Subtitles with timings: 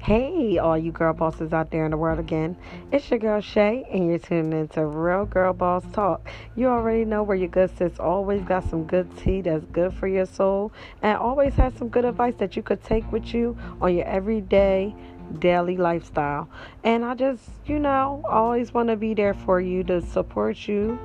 [0.00, 2.56] Hey, all you girl bosses out there in the world again.
[2.92, 6.26] It's your girl Shay, and you're tuning into Real Girl Boss Talk.
[6.56, 10.06] You already know where your good sis always got some good tea that's good for
[10.06, 10.72] your soul,
[11.02, 14.94] and always has some good advice that you could take with you on your everyday,
[15.40, 16.48] daily lifestyle.
[16.84, 20.98] And I just, you know, always want to be there for you to support you,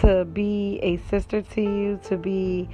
[0.00, 2.68] to be a sister to you, to be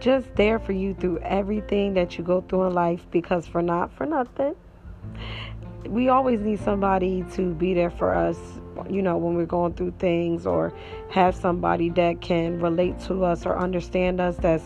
[0.00, 3.92] just there for you through everything that you go through in life because for not
[3.92, 4.54] for nothing
[5.88, 8.36] we always need somebody to be there for us,
[8.90, 10.72] you know, when we're going through things or
[11.10, 14.64] have somebody that can relate to us or understand us that's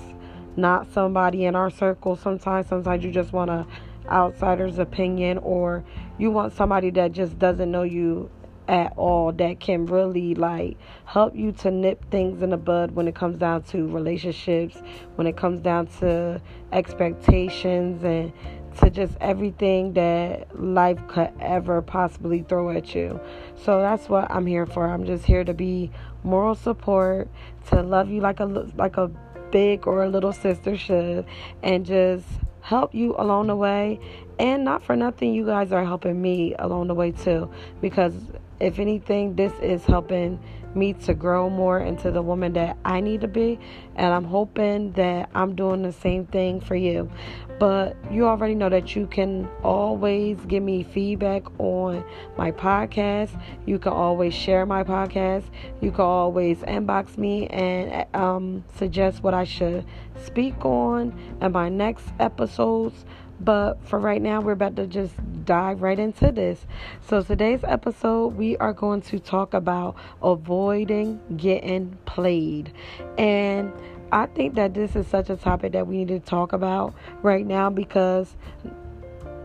[0.57, 2.17] not somebody in our circle.
[2.17, 3.67] Sometimes sometimes you just want a
[4.09, 5.85] outsider's opinion or
[6.19, 8.31] you want somebody that just doesn't know you
[8.71, 13.09] at all that can really like help you to nip things in the bud when
[13.09, 14.81] it comes down to relationships,
[15.17, 16.41] when it comes down to
[16.73, 18.33] expectations and
[18.81, 23.21] to just everything that life could ever possibly throw at you.
[23.57, 24.89] So that's what I'm here for.
[24.89, 25.91] I'm just here to be
[26.25, 27.29] moral support,
[27.69, 29.11] to love you like a like a
[29.51, 31.27] big or a little sister should
[31.63, 32.27] and just
[32.63, 34.01] help you along the way.
[34.39, 37.51] And not for nothing, you guys are helping me along the way too
[37.81, 38.15] because
[38.61, 40.39] if anything, this is helping
[40.75, 43.59] me to grow more into the woman that I need to be.
[43.97, 47.11] And I'm hoping that I'm doing the same thing for you.
[47.59, 52.03] But you already know that you can always give me feedback on
[52.39, 53.39] my podcast.
[53.67, 55.45] You can always share my podcast.
[55.83, 59.85] You can always inbox me and um, suggest what I should
[60.23, 63.05] speak on in my next episodes.
[63.41, 65.15] But for right now, we're about to just
[65.47, 66.67] dive right into this.
[67.09, 72.73] So, today's episode, we are going to talk about avoiding getting played.
[73.17, 73.73] And
[74.13, 77.47] I think that this is such a topic that we need to talk about right
[77.47, 78.37] now because,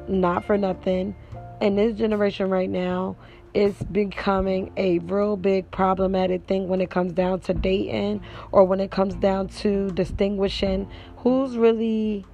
[0.09, 1.15] not for nothing,
[1.61, 3.15] in this generation right now,
[3.53, 8.19] it's becoming a real big problematic thing when it comes down to dating
[8.51, 12.25] or when it comes down to distinguishing who's really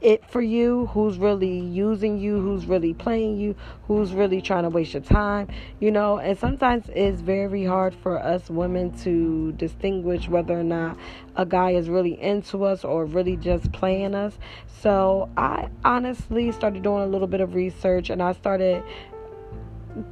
[0.00, 4.68] it for you, who's really using you, who's really playing you, who's really trying to
[4.68, 5.48] waste your time,
[5.80, 6.18] you know.
[6.18, 10.96] And sometimes it's very hard for us women to distinguish whether or not
[11.36, 14.38] a guy is really into us or really just playing us.
[14.80, 18.82] So I honestly started doing a little bit of research and I started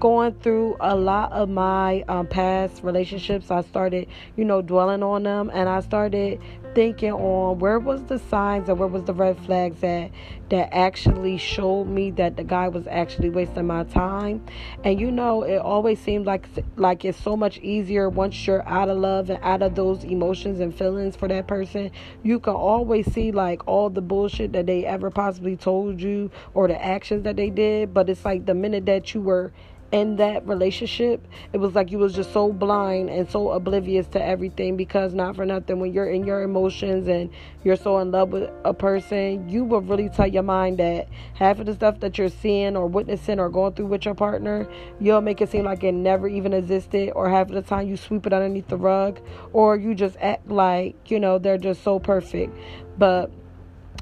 [0.01, 5.23] going through a lot of my um, past relationships i started you know dwelling on
[5.23, 6.41] them and i started
[6.77, 10.11] thinking on where was the signs and where was the red flags that
[10.51, 14.45] that actually showed me that the guy was actually wasting my time.
[14.85, 18.91] And you know it always seemed like like it's so much easier once you're out
[18.91, 21.91] of love and out of those emotions and feelings for that person.
[22.23, 26.69] You can always see like all the bullshit that they ever possibly told you or
[26.69, 27.95] the actions that they did.
[27.95, 29.51] But it's like the minute that you were
[29.93, 34.23] in that relationship it was like you was just so blind and so oblivious to
[34.23, 37.31] everything because not for nothing when you're in your emotions and
[37.63, 41.59] you're so in love with a person you will really tell your mind that half
[41.61, 44.69] of the stuff that you're seeing or witnessing or going through with your partner
[45.01, 47.97] you'll make it seem like it never even existed or half of the time you
[47.97, 49.21] sweep it underneath the rug
[49.53, 52.57] or you just act like you know they're just so perfect.
[52.99, 53.31] But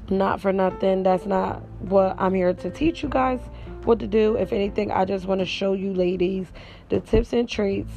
[0.09, 3.39] not for nothing that's not what i'm here to teach you guys
[3.85, 4.35] what to do.
[4.35, 6.47] If anything, I just want to show you, ladies,
[6.89, 7.93] the tips and traits.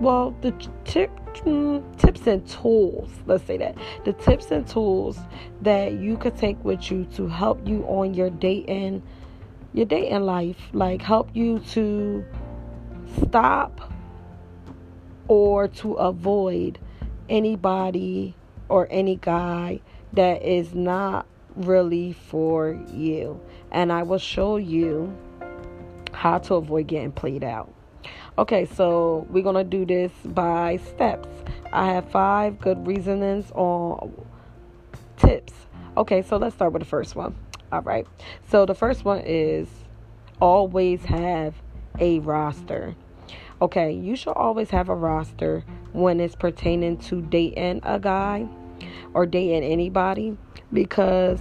[0.00, 0.52] Well, the
[0.84, 3.76] tip, mm, tips and tools, let's say that.
[4.04, 5.18] The tips and tools
[5.62, 9.02] that you could take with you to help you on your dating
[9.72, 12.24] your dating life, like help you to
[13.22, 13.92] stop
[15.26, 16.78] or to avoid
[17.28, 18.36] anybody
[18.68, 19.80] or any guy
[20.12, 21.26] that is not
[21.56, 23.40] really for you.
[23.70, 25.16] And I will show you
[26.12, 27.72] how to avoid getting played out.
[28.36, 31.28] Okay, so we're going to do this by steps.
[31.72, 34.12] I have five good reasonings on
[35.16, 35.52] tips.
[35.96, 37.34] Okay, so let's start with the first one.
[37.70, 38.06] All right.
[38.48, 39.68] So the first one is
[40.40, 41.54] always have
[41.98, 42.94] a roster.
[43.62, 48.48] Okay, you should always have a roster when it's pertaining to dating a guy
[49.14, 50.36] or dating anybody
[50.72, 51.38] because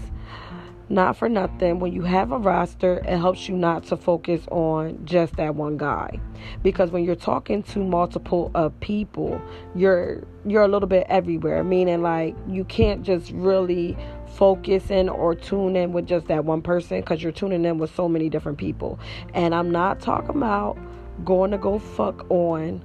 [0.93, 5.03] not for nothing when you have a roster it helps you not to focus on
[5.05, 6.19] just that one guy.
[6.61, 9.41] Because when you're talking to multiple of people
[9.75, 11.63] you're you're a little bit everywhere.
[11.63, 13.97] Meaning like you can't just really
[14.35, 17.93] focus in or tune in with just that one person because you're tuning in with
[17.95, 18.99] so many different people.
[19.33, 20.77] And i'm not talking about
[21.23, 22.83] going to go fuck on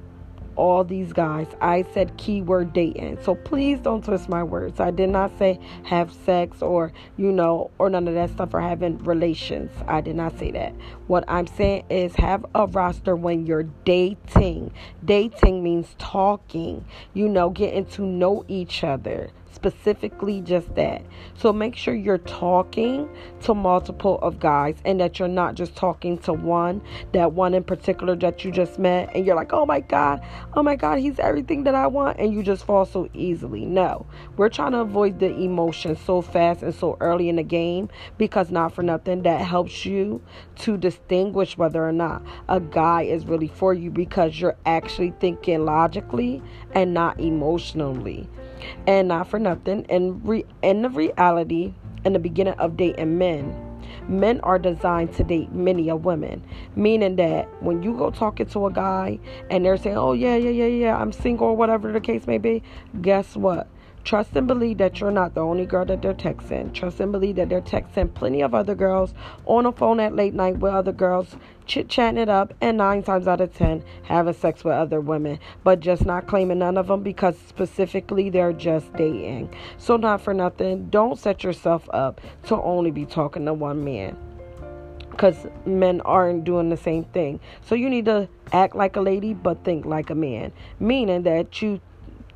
[0.58, 1.46] all these guys.
[1.60, 3.18] I said keyword dating.
[3.22, 4.80] So please don't twist my words.
[4.80, 8.60] I did not say have sex or, you know, or none of that stuff or
[8.60, 9.70] having relations.
[9.86, 10.74] I did not say that.
[11.06, 14.72] What I'm saying is have a roster when you're dating.
[15.04, 16.84] Dating means talking,
[17.14, 21.02] you know, getting to know each other specifically just that.
[21.34, 23.08] So make sure you're talking
[23.42, 26.80] to multiple of guys and that you're not just talking to one,
[27.12, 30.22] that one in particular that you just met and you're like, "Oh my god,
[30.54, 33.66] oh my god, he's everything that I want." And you just fall so easily.
[33.66, 34.06] No.
[34.36, 38.50] We're trying to avoid the emotion so fast and so early in the game because
[38.50, 40.22] not for nothing that helps you
[40.56, 45.64] to distinguish whether or not a guy is really for you because you're actually thinking
[45.64, 46.42] logically
[46.74, 48.28] and not emotionally.
[48.86, 51.74] And not for nothing, in, re- in the reality,
[52.04, 53.54] in the beginning of dating men,
[54.08, 56.42] men are designed to date many a woman
[56.76, 59.18] Meaning that when you go talking to a guy
[59.50, 62.38] and they're saying, oh, yeah, yeah, yeah, yeah, I'm single or whatever the case may
[62.38, 62.62] be,
[63.02, 63.68] guess what?
[64.04, 66.72] Trust and believe that you're not the only girl that they're texting.
[66.72, 69.12] Trust and believe that they're texting plenty of other girls
[69.44, 71.36] on the phone at late night with other girls,
[71.66, 75.38] chit chatting it up, and nine times out of ten having sex with other women,
[75.64, 79.54] but just not claiming none of them because specifically they're just dating.
[79.76, 84.16] So, not for nothing, don't set yourself up to only be talking to one man
[85.18, 87.40] because men aren't doing the same thing.
[87.62, 91.60] So you need to act like a lady but think like a man, meaning that
[91.60, 91.80] you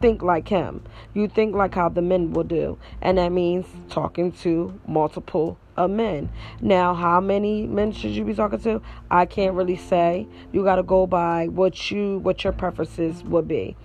[0.02, 0.82] think like him.
[1.14, 2.76] You think like how the men will do.
[3.00, 6.30] And that means talking to multiple of men.
[6.60, 8.82] Now, how many men should you be talking to?
[9.10, 10.26] I can't really say.
[10.52, 13.76] You got to go by what you what your preferences would be,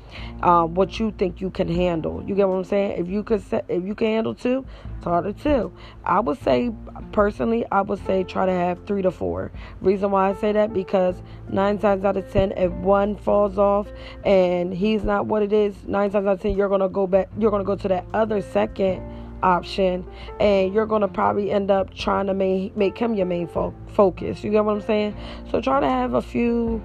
[0.42, 2.24] um, what you think you can handle.
[2.25, 3.00] You get what I'm saying?
[3.00, 4.66] If you could, if you can handle two,
[5.01, 5.72] talk to two.
[6.04, 6.72] I would say
[7.12, 9.51] personally, I would say try to have three to four.
[9.81, 13.88] Reason why I say that because nine times out of ten, if one falls off
[14.25, 17.30] and he's not what it is, nine times out of ten, you're gonna go back.
[17.38, 20.06] You're gonna go to that other second option
[20.39, 23.74] and you're going to probably end up trying to make, make him your main fo-
[23.94, 24.44] focus.
[24.44, 25.16] You get what i'm saying?
[25.51, 26.81] So try to have a few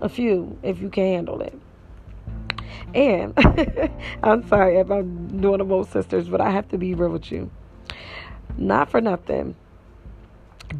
[0.00, 1.58] a few if you can handle it.
[2.94, 3.32] And
[4.22, 7.30] i'm sorry if i'm doing the most sisters but i have to be real with
[7.30, 7.50] you.
[8.56, 9.56] Not for nothing.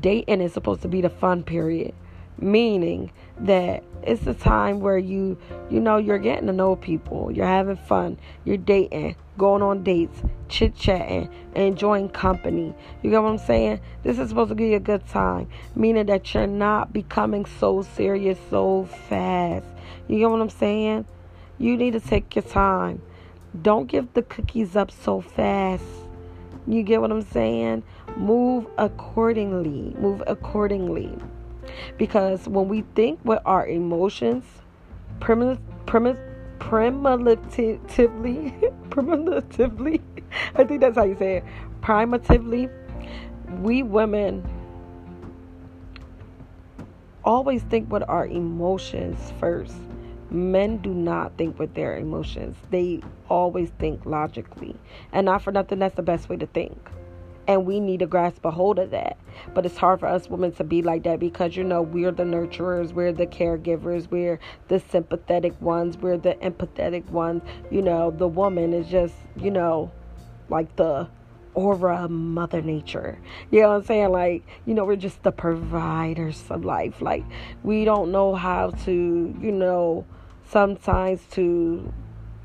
[0.00, 1.94] Dating is supposed to be the fun period.
[2.38, 5.36] Meaning that it's a time where you
[5.70, 10.22] you know you're getting to know people you're having fun you're dating going on dates
[10.48, 12.74] chit-chatting enjoying company.
[13.02, 13.80] You get what i'm saying?
[14.02, 18.38] This is supposed to be a good time meaning that you're not becoming so serious
[18.50, 19.66] so fast.
[20.06, 21.06] You get what i'm saying?
[21.58, 23.02] You need to take your time.
[23.62, 25.84] Don't give the cookies up so fast.
[26.66, 27.82] You get what i'm saying?
[28.16, 29.94] Move accordingly.
[29.98, 31.10] Move accordingly
[31.98, 34.44] because when we think with our emotions,
[35.20, 36.20] primitive, primitive,
[36.58, 38.54] primitively,
[38.90, 40.00] primitively,
[40.54, 41.44] I think that's how you say it,
[41.80, 42.68] primitively,
[43.60, 44.46] we women
[47.24, 49.76] always think with our emotions first.
[50.30, 52.56] Men do not think with their emotions.
[52.70, 54.76] They always think logically.
[55.12, 56.76] And not for nothing, that's the best way to think
[57.46, 59.18] and we need to grasp a hold of that.
[59.52, 62.22] But it's hard for us women to be like that because you know we're the
[62.22, 64.38] nurturers, we're the caregivers, we're
[64.68, 67.42] the sympathetic ones, we're the empathetic ones.
[67.70, 69.90] You know, the woman is just, you know,
[70.48, 71.08] like the
[71.54, 73.18] aura mother nature.
[73.50, 74.10] You know what I'm saying?
[74.10, 77.00] Like, you know, we're just the providers of life.
[77.00, 77.24] Like
[77.62, 78.92] we don't know how to,
[79.40, 80.06] you know,
[80.48, 81.92] sometimes to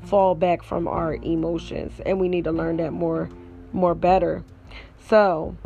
[0.04, 3.28] fall back from our emotions and we need to learn that more
[3.72, 4.42] more better
[5.08, 5.56] so,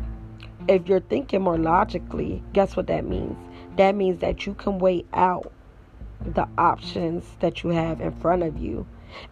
[0.69, 3.37] if you're thinking more logically, guess what that means?
[3.77, 5.53] That means that you can weigh out
[6.25, 8.87] the options that you have in front of you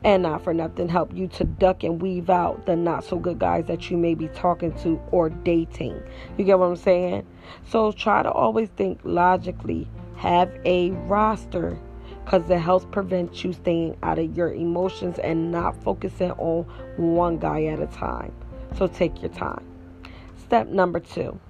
[0.04, 3.38] and not for nothing help you to duck and weave out the not so good
[3.38, 6.00] guys that you may be talking to or dating.
[6.37, 7.26] You get what I'm saying?
[7.68, 9.88] So try to always think logically.
[10.16, 11.78] Have a roster
[12.25, 16.64] because it helps prevent you staying out of your emotions and not focusing on
[16.97, 18.32] one guy at a time.
[18.78, 19.71] So take your time.
[20.52, 21.40] Step number two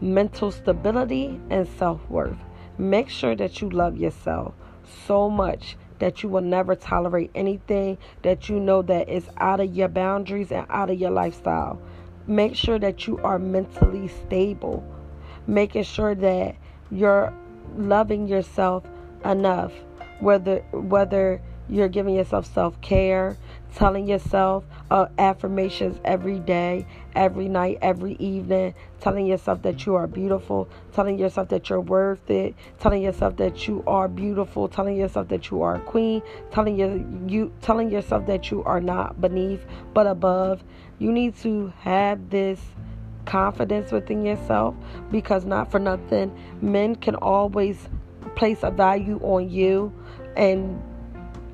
[0.00, 2.38] mental stability and self worth.
[2.78, 4.54] Make sure that you love yourself
[5.04, 9.74] so much that you will never tolerate anything that you know that is out of
[9.74, 11.82] your boundaries and out of your lifestyle.
[12.28, 14.84] Make sure that you are mentally stable.
[15.48, 16.54] Making sure that
[16.92, 17.34] you're
[17.76, 18.84] loving yourself
[19.24, 19.72] enough
[20.20, 23.36] whether whether you're giving yourself self-care,
[23.74, 30.06] telling yourself uh, affirmations every day, every night, every evening, telling yourself that you are
[30.06, 35.28] beautiful, telling yourself that you're worth it, telling yourself that you are beautiful, telling yourself
[35.28, 39.64] that you are a queen, telling you, you telling yourself that you are not beneath
[39.94, 40.62] but above.
[40.98, 42.60] You need to have this
[43.24, 44.74] confidence within yourself
[45.10, 47.88] because not for nothing men can always
[48.34, 49.92] place a value on you
[50.36, 50.82] and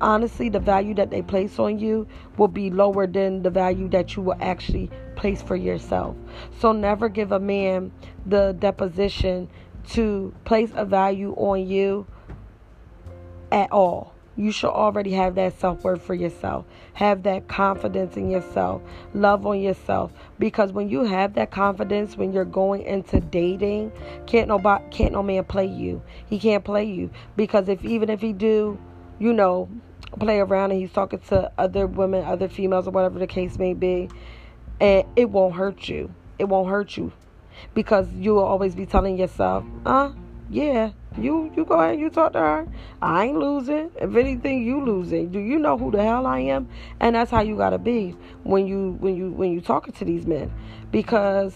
[0.01, 4.15] honestly the value that they place on you will be lower than the value that
[4.15, 6.15] you will actually place for yourself
[6.59, 7.91] so never give a man
[8.25, 9.49] the deposition
[9.87, 12.05] to place a value on you
[13.51, 16.65] at all you should already have that self worth for yourself.
[16.93, 18.81] Have that confidence in yourself.
[19.13, 20.13] Love on yourself.
[20.39, 23.91] Because when you have that confidence when you're going into dating,
[24.27, 26.01] can't nobody can't no man play you.
[26.25, 27.09] He can't play you.
[27.35, 28.79] Because if even if he do,
[29.19, 29.67] you know,
[30.17, 33.73] play around and he's talking to other women, other females or whatever the case may
[33.73, 34.09] be,
[34.79, 36.13] and it won't hurt you.
[36.37, 37.11] It won't hurt you.
[37.73, 40.11] Because you'll always be telling yourself, uh,
[40.49, 42.67] yeah, you you go ahead, you talk to her.
[43.01, 43.91] I ain't losing.
[43.99, 45.29] If anything, you losing.
[45.29, 46.69] Do you know who the hell I am?
[46.99, 50.25] And that's how you gotta be when you when you when you talking to these
[50.25, 50.51] men,
[50.91, 51.53] because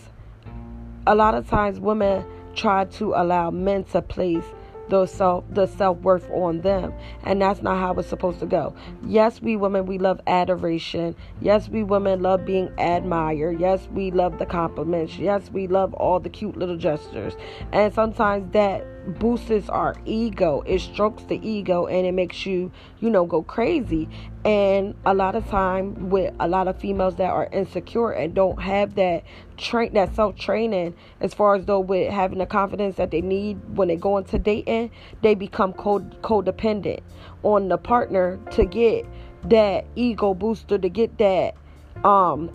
[1.08, 4.46] a lot of times women try to allow men to place
[4.94, 8.76] the self the self worth on them, and that's not how it's supposed to go.
[9.04, 11.16] Yes, we women we love adoration.
[11.42, 13.60] Yes, we women love being admired.
[13.60, 15.18] Yes, we love the compliments.
[15.18, 17.36] Yes, we love all the cute little gestures,
[17.72, 18.86] and sometimes that
[19.20, 20.62] boosts our ego.
[20.66, 24.08] It strokes the ego and it makes you, you know, go crazy.
[24.46, 28.62] And a lot of time with a lot of females that are insecure and don't
[28.62, 29.24] have that
[29.64, 33.58] train that self training as far as though with having the confidence that they need
[33.76, 34.92] when they go into dating,
[35.22, 37.00] they become co codependent
[37.44, 39.06] on the partner to get
[39.46, 41.56] that ego booster to get that
[42.06, 42.50] um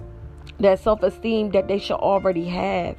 [0.61, 2.97] that self esteem that they should already have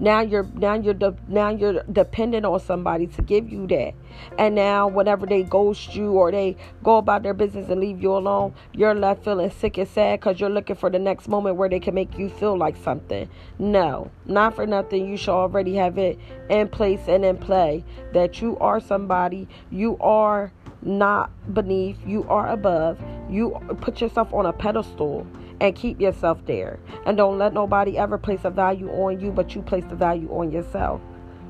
[0.00, 3.92] now you're now you're de- now you're dependent on somebody to give you that.
[4.38, 8.12] And now whenever they ghost you or they go about their business and leave you
[8.12, 11.68] alone, you're left feeling sick and sad because you're looking for the next moment where
[11.68, 13.28] they can make you feel like something.
[13.58, 15.06] No, not for nothing.
[15.06, 19.48] You should already have it in place and in play that you are somebody.
[19.70, 20.50] You are
[20.82, 21.98] not beneath.
[22.06, 22.98] You are above.
[23.28, 25.26] You put yourself on a pedestal
[25.60, 26.78] and keep yourself there.
[27.06, 30.28] And don't let nobody ever place a value on you, but you place the value
[30.30, 31.00] on yourself.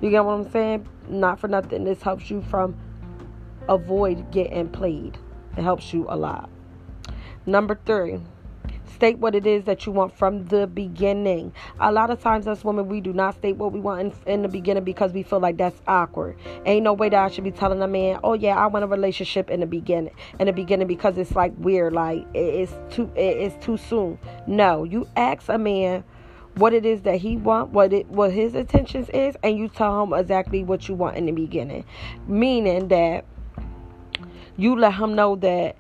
[0.01, 0.89] You get what I'm saying?
[1.09, 1.85] Not for nothing.
[1.85, 2.77] This helps you from
[3.69, 5.19] avoid getting played.
[5.57, 6.51] It helps you a lot.
[7.47, 8.21] Number three,
[9.01, 11.55] state what it is that you want from the beginning.
[11.79, 14.43] A lot of times, as women, we do not state what we want in, in,
[14.43, 16.37] the beginning because we feel like that's awkward.
[16.67, 18.87] Ain't no way that I should be telling a man, "Oh yeah, I want a
[18.87, 23.57] relationship in the beginning." In the beginning, because it's like weird, like it's too it's
[23.65, 24.19] too soon.
[24.47, 26.05] No, you ask a man
[26.57, 30.03] what it is that he want, what it what his intentions is, and you tell
[30.03, 31.87] him exactly what you want in the beginning.
[32.27, 33.25] Meaning that
[34.59, 35.77] you let him know that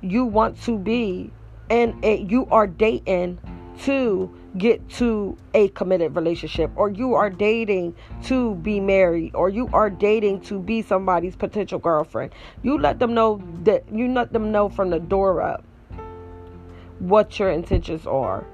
[0.00, 1.32] you want to be
[1.72, 3.38] and you are dating
[3.80, 9.66] to get to a committed relationship or you are dating to be married or you
[9.72, 12.30] are dating to be somebody's potential girlfriend
[12.62, 15.64] you let them know that you let them know from the door up
[16.98, 18.44] what your intentions are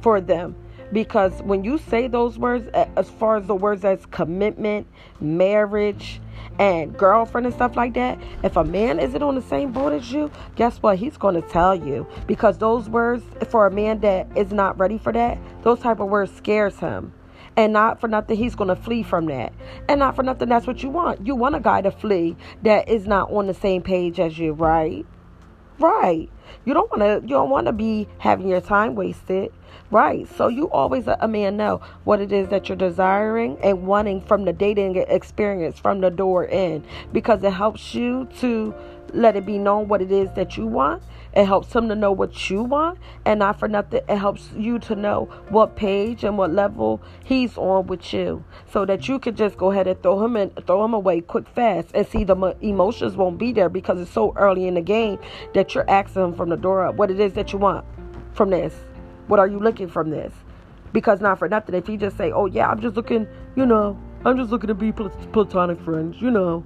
[0.00, 0.56] for them
[0.92, 4.86] because when you say those words as far as the words as commitment
[5.20, 6.20] marriage
[6.58, 10.10] and girlfriend and stuff like that, if a man isn't on the same boat as
[10.12, 10.98] you, guess what?
[10.98, 14.98] He's going to tell you because those words for a man that is not ready
[14.98, 17.12] for that, those type of words scares him.
[17.56, 19.52] And not for nothing, he's going to flee from that.
[19.88, 21.26] And not for nothing, that's what you want.
[21.26, 24.52] You want a guy to flee that is not on the same page as you,
[24.52, 25.04] right?
[25.78, 26.30] Right.
[26.64, 27.26] You don't want to.
[27.26, 29.52] You don't want to be having your time wasted.
[29.90, 30.28] Right.
[30.36, 34.44] So you always a man know what it is that you're desiring and wanting from
[34.44, 38.72] the dating experience from the door in because it helps you to
[39.12, 41.02] let it be known what it is that you want.
[41.32, 44.80] It helps him to know what you want, and not for nothing, it helps you
[44.80, 49.36] to know what page and what level he's on with you, so that you could
[49.36, 52.56] just go ahead and throw him in, throw him away quick, fast, and see the
[52.60, 55.20] emotions won't be there because it's so early in the game
[55.54, 57.84] that you're asking him from the door up what it is that you want
[58.32, 58.74] from this.
[59.30, 60.32] What are you looking from this?
[60.92, 63.96] Because not for nothing, if you just say, "Oh yeah, I'm just looking," you know,
[64.24, 66.64] I'm just looking to be platonic friends, you know,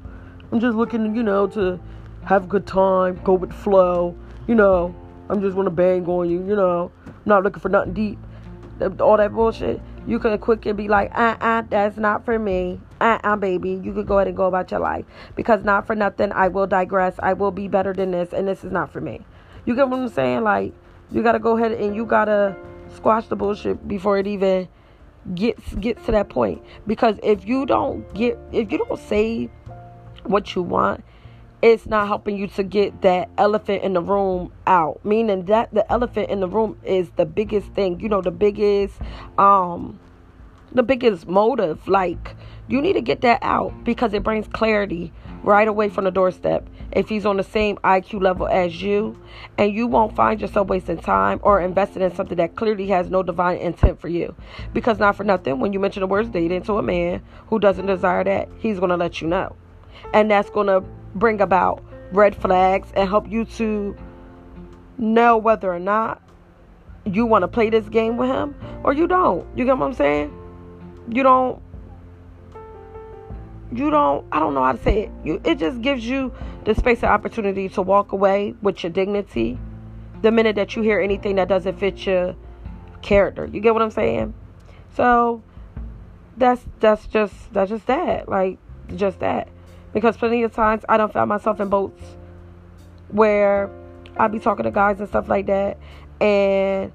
[0.51, 1.79] I'm just looking, you know, to
[2.25, 4.17] have a good time, go with the flow,
[4.47, 4.95] you know,
[5.29, 8.19] I'm just want to bang on you, you know, I'm not looking for nothing deep,
[8.99, 9.83] all that bullshit.
[10.07, 12.81] You can quick and be like, uh uh, that's not for me.
[12.99, 13.79] Uh uh, baby.
[13.85, 15.05] You could go ahead and go about your life.
[15.37, 17.15] Because not for nothing, I will digress.
[17.19, 19.21] I will be better than this, and this is not for me.
[19.67, 20.45] You get what I'm saying?
[20.45, 20.73] Like,
[21.15, 22.57] you gotta go ahead and you gotta
[22.97, 24.69] squash the bullshit before it even
[25.35, 26.63] gets gets to that point.
[26.87, 29.49] Because if you don't get if you don't say
[30.25, 31.05] what you want,
[31.63, 35.03] it's not helping you to get that elephant in the room out.
[35.05, 38.95] Meaning that the elephant in the room is the biggest thing, you know, the biggest
[39.39, 40.01] um
[40.73, 41.87] the biggest motive.
[41.87, 42.35] Like
[42.67, 45.13] you need to get that out because it brings clarity
[45.45, 46.69] right away from the doorstep.
[46.93, 49.21] If he's on the same IQ level as you,
[49.59, 53.23] and you won't find yourself wasting time or investing in something that clearly has no
[53.23, 54.35] divine intent for you.
[54.73, 57.87] Because, not for nothing, when you mention the words dating to a man who doesn't
[57.87, 59.55] desire that, he's going to let you know.
[60.13, 60.81] And that's going to
[61.15, 63.97] bring about red flags and help you to
[64.99, 66.23] know whether or not
[67.05, 69.47] you want to play this game with him or you don't.
[69.57, 70.33] You get what I'm saying?
[71.11, 71.61] You don't
[73.75, 75.11] you don't I don't know how to say it.
[75.25, 76.33] You it just gives you
[76.65, 79.59] the space and opportunity to walk away with your dignity
[80.23, 82.37] the minute that you hear anything that doesn't fit your
[83.03, 83.47] character.
[83.47, 84.35] You get what I'm saying?
[84.95, 85.43] So
[86.37, 88.29] that's that's just that's just that.
[88.29, 88.59] Like
[88.95, 89.49] just that.
[89.93, 92.03] Because plenty of times I don't find myself in boats
[93.09, 93.71] where
[94.17, 95.79] I be talking to guys and stuff like that
[96.21, 96.93] and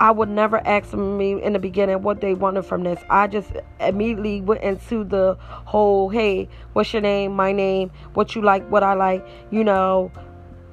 [0.00, 2.98] I would never ask me in the beginning what they wanted from this.
[3.10, 7.36] I just immediately went into the whole, hey, what's your name?
[7.36, 10.10] My name, what you like, what I like, you know.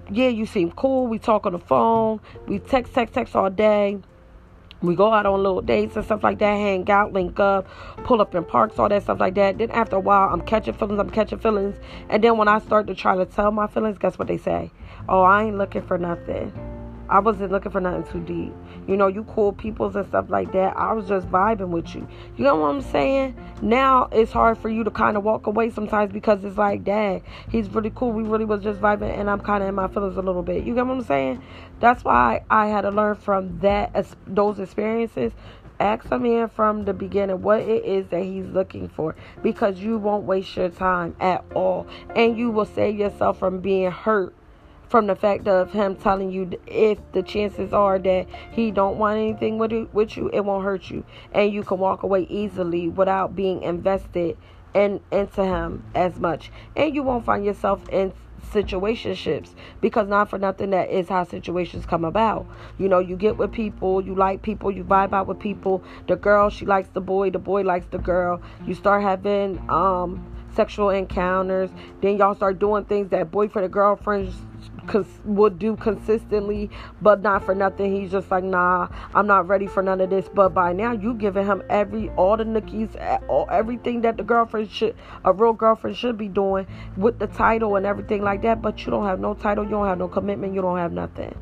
[0.10, 1.08] Yeah, you seem cool.
[1.08, 2.22] We talk on the phone.
[2.48, 4.00] We text, text, text all day.
[4.82, 7.68] We go out on little dates and stuff like that, hang out, link up,
[8.06, 9.58] pull up in parks, all that stuff like that.
[9.58, 11.76] Then after a while, I'm catching feelings, I'm catching feelings.
[12.10, 14.72] And then when I start to try to tell my feelings, guess what they say?
[15.10, 16.77] Oh, I ain't looking for nothing.
[17.10, 18.54] I wasn't looking for nothing too deep.
[18.88, 20.76] You know, you cool peoples and stuff like that.
[20.78, 22.08] I was just vibing with you.
[22.36, 23.36] You know what I'm saying?
[23.62, 27.24] Now it's hard for you to kind of walk away sometimes because it's like, dang,
[27.50, 28.12] he's really cool.
[28.12, 30.64] We really was just vibing, and I'm kind of in my feelings a little bit.
[30.64, 31.42] You get what I'm saying?
[31.80, 35.32] That's why I had to learn from that, those experiences.
[35.80, 40.00] Ask a man from the beginning what it is that he's looking for because you
[40.00, 41.86] won't waste your time at all,
[42.16, 44.34] and you will save yourself from being hurt
[44.90, 49.18] from the fact of him telling you if the chances are that he don't want
[49.18, 51.04] anything with you, with you, it won't hurt you,
[51.34, 54.38] and you can walk away easily without being invested
[54.74, 58.14] in into him as much, and you won't find yourself in
[58.52, 59.50] situationships
[59.82, 62.46] because not for nothing that is how situations come about.
[62.78, 65.84] You know you get with people you like people you vibe out with people.
[66.08, 68.42] The girl she likes the boy the boy likes the girl.
[68.66, 71.70] You start having um sexual encounters.
[72.02, 74.36] Then y'all start doing things that boyfriend and girlfriends
[74.88, 76.70] cons- would do consistently,
[77.02, 77.94] but not for nothing.
[77.94, 80.30] He's just like, nah, I'm not ready for none of this.
[80.34, 84.24] But by now, you giving him every all the nookies, eh, all everything that the
[84.24, 88.62] girlfriend should, a real girlfriend should be doing with the title and everything like that.
[88.62, 91.36] But you don't have no title, you don't have no commitment, you don't have nothing.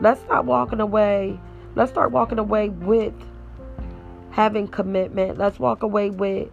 [0.00, 1.38] Let's stop walking away.
[1.74, 3.14] Let's start walking away with
[4.30, 5.38] having commitment.
[5.38, 6.50] Let's walk away with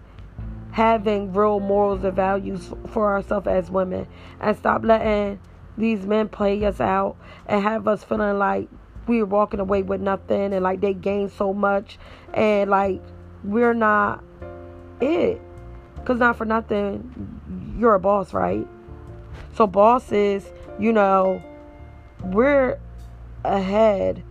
[0.72, 4.08] having real morals and values for ourselves as women
[4.40, 5.40] and stop letting
[5.80, 7.16] these men play us out
[7.48, 8.68] and have us feeling like
[9.08, 11.98] we're walking away with nothing and like they gain so much
[12.34, 13.02] and like
[13.44, 14.24] we're not
[15.02, 15.42] it.
[15.96, 18.68] Because not for nothing, you're a boss, right?
[19.56, 21.42] So, bosses, you know,
[22.24, 22.80] we're
[23.44, 24.24] ahead,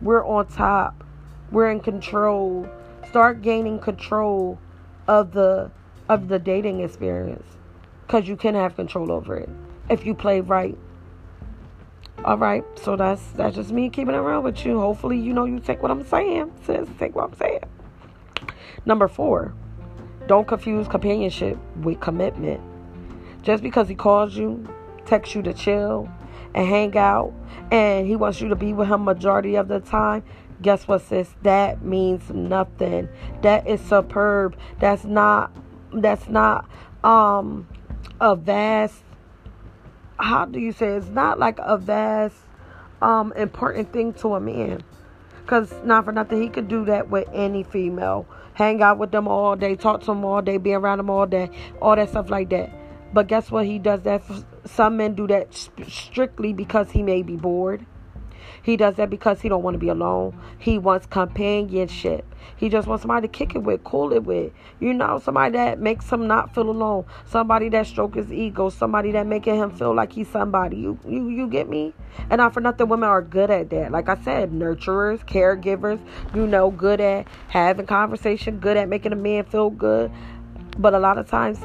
[0.00, 1.04] we're on top,
[1.50, 2.68] we're in control.
[3.08, 4.58] Start gaining control
[5.06, 5.70] of the
[6.08, 7.46] of the dating experience
[8.06, 9.48] because you can have control over it
[9.90, 10.76] if you play right
[12.24, 14.78] all right, so that's that's just me keeping it real with you.
[14.80, 16.52] Hopefully, you know you take what I'm saying.
[16.64, 17.62] Sis, take what I'm saying.
[18.84, 19.54] Number four,
[20.26, 22.60] don't confuse companionship with commitment.
[23.42, 24.66] Just because he calls you,
[25.06, 26.08] texts you to chill
[26.54, 27.32] and hang out,
[27.70, 30.24] and he wants you to be with him majority of the time,
[30.60, 31.34] guess what, sis?
[31.42, 33.08] That means nothing.
[33.42, 34.56] That is superb.
[34.80, 35.52] That's not.
[35.92, 36.68] That's not
[37.04, 37.68] um
[38.20, 39.02] a vast
[40.18, 42.36] how do you say it's not like a vast
[43.00, 44.82] um important thing to a man.
[45.42, 48.26] Because not for nothing he could do that with any female.
[48.54, 51.26] Hang out with them all day talk to them all day be around them all
[51.26, 51.50] day
[51.80, 52.70] all that stuff like that.
[53.12, 54.22] But guess what he does that
[54.64, 55.54] some men do that
[55.86, 57.86] strictly because he may be bored
[58.68, 60.38] he does that because he don't want to be alone.
[60.58, 62.34] He wants companionship.
[62.58, 64.52] He just wants somebody to kick it with, cool it with.
[64.78, 67.06] You know, somebody that makes him not feel alone.
[67.24, 68.68] Somebody that stroke his ego.
[68.68, 70.76] Somebody that making him feel like he's somebody.
[70.76, 71.94] You you you get me?
[72.28, 73.90] And not for nothing, women are good at that.
[73.90, 75.98] Like I said, nurturers, caregivers.
[76.34, 80.12] You know, good at having conversation, good at making a man feel good.
[80.76, 81.58] But a lot of times,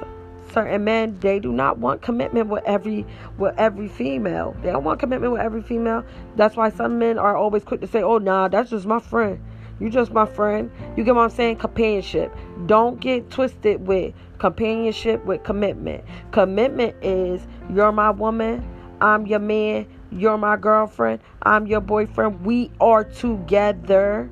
[0.53, 3.05] certain men they do not want commitment with every
[3.37, 4.55] with every female.
[4.61, 6.05] They don't want commitment with every female.
[6.35, 9.39] That's why some men are always quick to say, "Oh, nah, that's just my friend."
[9.79, 10.71] You just my friend.
[10.95, 11.57] You get what I'm saying?
[11.57, 12.33] Companionship.
[12.67, 16.03] Don't get twisted with companionship with commitment.
[16.31, 18.65] Commitment is you're my woman,
[19.01, 22.45] I'm your man, you're my girlfriend, I'm your boyfriend.
[22.45, 24.29] We are together.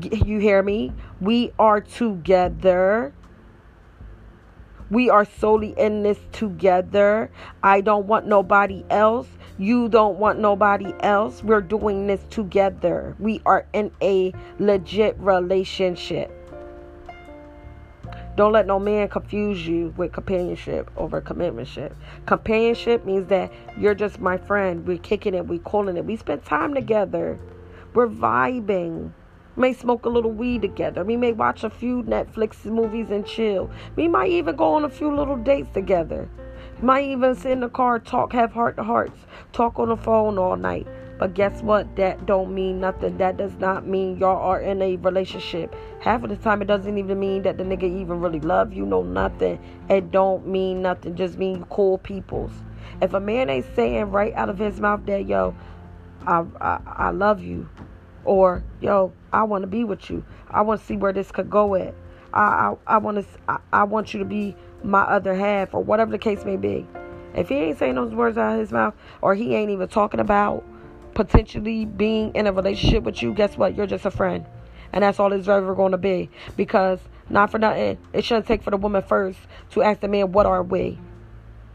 [0.00, 0.92] You hear me?
[1.20, 3.12] We are together.
[4.90, 7.30] We are solely in this together.
[7.62, 9.28] I don't want nobody else.
[9.58, 11.42] You don't want nobody else.
[11.42, 13.16] We're doing this together.
[13.18, 16.30] We are in a legit relationship.
[18.36, 21.94] Don't let no man confuse you with companionship over commitmentship.
[22.26, 24.84] Companionship means that you're just my friend.
[24.86, 26.04] We're kicking it, we're calling it.
[26.04, 27.38] We spend time together.
[27.94, 29.12] We're vibing.
[29.56, 31.04] May smoke a little weed together.
[31.04, 33.70] We may watch a few Netflix movies and chill.
[33.94, 36.28] We might even go on a few little dates together.
[36.82, 39.18] Might even sit in the car, talk, have heart to hearts,
[39.52, 40.88] talk on the phone all night.
[41.18, 41.94] But guess what?
[41.94, 43.18] That don't mean nothing.
[43.18, 45.72] That does not mean y'all are in a relationship.
[46.00, 48.84] Half of the time, it doesn't even mean that the nigga even really love you.
[48.84, 49.60] No, nothing.
[49.88, 51.14] It don't mean nothing.
[51.14, 52.50] Just mean you cool peoples.
[53.00, 55.54] If a man ain't saying right out of his mouth that yo,
[56.26, 57.68] I I, I love you,
[58.24, 60.24] or yo, I want to be with you.
[60.50, 61.94] I want to see where this could go at.
[62.32, 65.82] I I, I want to I, I want you to be my other half, or
[65.82, 66.86] whatever the case may be.
[67.34, 70.20] If he ain't saying those words out of his mouth, or he ain't even talking
[70.20, 70.64] about
[71.14, 73.74] potentially being in a relationship with you, guess what?
[73.74, 74.46] You're just a friend.
[74.92, 76.30] And that's all it's ever going to be.
[76.56, 79.38] Because, not for nothing, it shouldn't take for the woman first
[79.70, 80.98] to ask the man, What are we?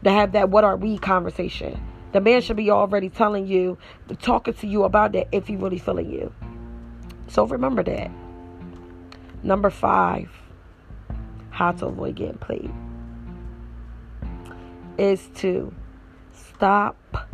[0.04, 1.78] To have that what are we conversation.
[2.12, 3.78] The man should be already telling you,
[4.20, 6.32] talking to you about that if he really feeling you.
[7.28, 8.10] So remember that.
[9.42, 10.28] Number five,
[11.50, 12.72] how to avoid getting played
[14.98, 15.72] is to
[16.32, 17.28] stop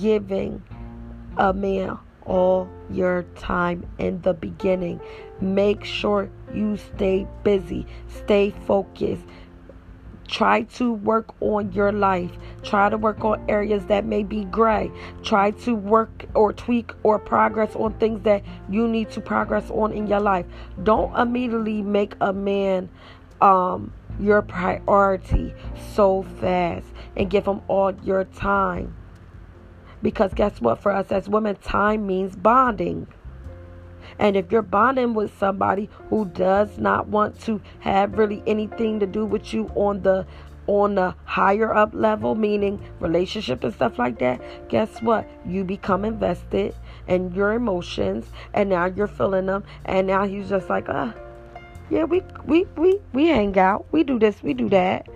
[0.00, 0.62] giving
[1.36, 5.00] a man all your time in the beginning.
[5.40, 9.22] Make sure you stay busy, stay focused.
[10.28, 12.30] Try to work on your life.
[12.62, 14.90] Try to work on areas that may be gray.
[15.22, 19.92] Try to work or tweak or progress on things that you need to progress on
[19.92, 20.46] in your life.
[20.82, 22.88] Don't immediately make a man
[23.40, 25.54] um, your priority
[25.94, 28.96] so fast and give him all your time
[30.02, 30.80] because guess what?
[30.82, 33.06] For us as women, time means bonding.
[34.18, 39.06] And if you're bonding with somebody who does not want to have really anything to
[39.06, 40.26] do with you on the
[40.66, 45.28] on the higher up level, meaning relationship and stuff like that, guess what?
[45.44, 46.74] You become invested
[47.08, 51.12] in your emotions and now you're feeling them and now he's just like, uh,
[51.90, 53.86] yeah, we we we we hang out.
[53.92, 55.08] We do this, we do that.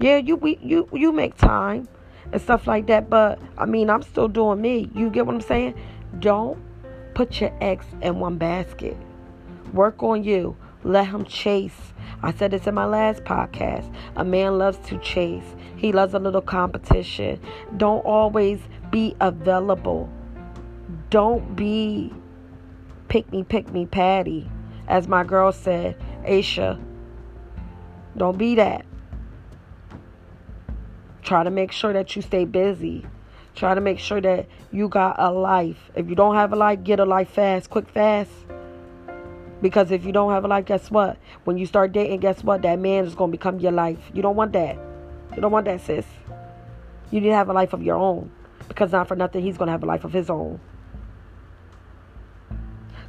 [0.00, 1.86] Yeah, you we you you make time
[2.32, 3.08] and stuff like that.
[3.08, 4.90] But I mean, I'm still doing me.
[4.94, 5.74] You get what I'm saying?
[6.18, 6.58] Don't
[7.18, 8.96] put your eggs in one basket.
[9.72, 10.56] Work on you.
[10.84, 11.92] Let him chase.
[12.22, 13.92] I said this in my last podcast.
[14.14, 15.56] A man loves to chase.
[15.76, 17.40] He loves a little competition.
[17.76, 18.60] Don't always
[18.92, 20.08] be available.
[21.10, 22.14] Don't be
[23.08, 24.48] pick me, pick me, Patty.
[24.86, 26.80] As my girl said, Aisha.
[28.16, 28.86] Don't be that.
[31.22, 33.04] Try to make sure that you stay busy.
[33.58, 35.90] Try to make sure that you got a life.
[35.96, 38.30] If you don't have a life, get a life fast, quick, fast.
[39.60, 41.18] Because if you don't have a life, guess what?
[41.42, 42.62] When you start dating, guess what?
[42.62, 43.98] That man is going to become your life.
[44.14, 44.78] You don't want that.
[45.34, 46.06] You don't want that, sis.
[47.10, 48.30] You need to have a life of your own.
[48.68, 50.60] Because not for nothing, he's going to have a life of his own.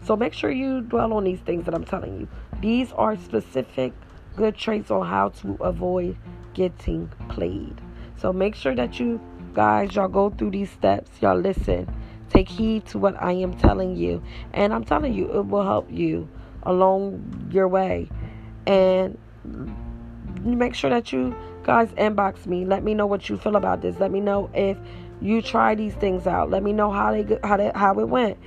[0.03, 2.27] So make sure you dwell on these things that I'm telling you.
[2.59, 3.93] These are specific
[4.35, 6.17] good traits on how to avoid
[6.55, 7.79] getting played.
[8.17, 9.21] So make sure that you
[9.53, 11.09] guys, y'all go through these steps.
[11.21, 11.87] Y'all listen.
[12.29, 14.21] Take heed to what I am telling you.
[14.53, 16.29] And I'm telling you, it will help you
[16.63, 18.09] along your way.
[18.67, 19.17] And
[20.43, 22.65] make sure that you guys inbox me.
[22.65, 23.99] Let me know what you feel about this.
[23.99, 24.77] Let me know if
[25.21, 26.49] you try these things out.
[26.49, 28.37] Let me know how they how they, how it went.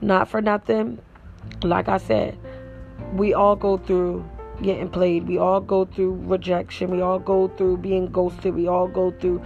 [0.00, 1.00] Not for nothing.
[1.62, 2.38] Like I said,
[3.14, 4.28] we all go through
[4.62, 5.26] getting played.
[5.26, 6.90] We all go through rejection.
[6.90, 8.54] We all go through being ghosted.
[8.54, 9.42] We all go through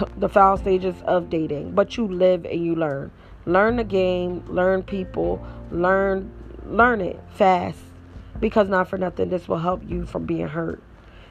[0.16, 1.72] the foul stages of dating.
[1.72, 3.10] But you live and you learn.
[3.44, 6.30] Learn the game, learn people, learn
[6.66, 7.78] learn it fast.
[8.40, 10.82] Because not for nothing, this will help you from being hurt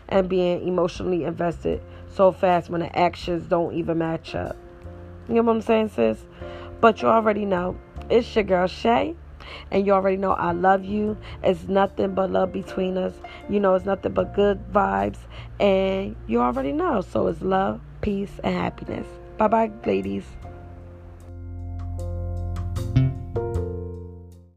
[0.08, 1.82] and being emotionally invested
[2.14, 4.56] so fast when the actions don't even match up.
[5.28, 6.26] You know what I'm saying, sis?
[6.80, 7.78] But you already know.
[8.10, 9.16] It's your girl Shay
[9.72, 11.18] And you already know I love you.
[11.44, 13.14] It's nothing but love between us.
[13.50, 15.20] You know, it's nothing but good vibes.
[15.60, 17.02] And you already know.
[17.02, 19.08] So it's love, peace, and happiness.
[19.38, 20.26] Bye bye, ladies.